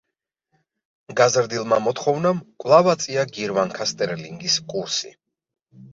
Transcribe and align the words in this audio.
გაზრდილმა 1.19 1.77
მოთხოვნამ 1.87 2.41
კვლავ 2.63 2.91
აწია 2.95 3.27
გირვანქა 3.35 3.91
სტერლინგის 3.93 4.57
კურსი. 4.73 5.13